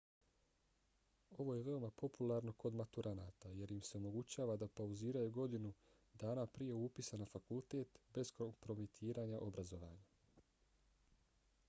[1.43, 5.73] ovo je veoma popularno kod maturanata jer im se omogućava da pauziraju godinu
[6.23, 10.07] dana prije upisa na fakultet bez kompromitiranja obrazovanja